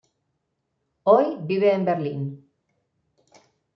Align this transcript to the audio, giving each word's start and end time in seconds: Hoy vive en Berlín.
Hoy 1.03 1.37
vive 1.41 1.71
en 1.75 1.85
Berlín. 1.85 2.51